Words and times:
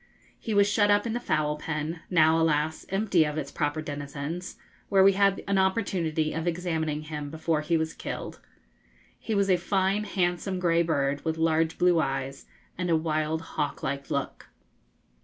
He 0.39 0.55
was 0.55 0.67
shut 0.67 0.89
up 0.89 1.05
in 1.05 1.13
the 1.13 1.19
fowl 1.19 1.57
pen 1.57 2.01
now, 2.09 2.41
alas, 2.41 2.87
empty 2.89 3.23
of 3.23 3.37
its 3.37 3.51
proper 3.51 3.83
denizens 3.83 4.57
where 4.89 5.03
we 5.03 5.13
had 5.13 5.43
an 5.47 5.59
opportunity 5.59 6.33
of 6.33 6.47
examining 6.47 7.03
him 7.03 7.29
before 7.29 7.61
he 7.61 7.77
was 7.77 7.93
killed. 7.93 8.39
He 9.19 9.35
was 9.35 9.47
a 9.47 9.57
fine, 9.57 10.05
handsome, 10.05 10.59
grey 10.59 10.81
bird, 10.81 11.23
with 11.23 11.37
large 11.37 11.77
blue 11.77 11.99
eyes, 11.99 12.47
and 12.79 12.89
a 12.89 12.95
wild 12.97 13.41
hawk 13.43 13.83
like 13.83 14.09
look. 14.09 14.47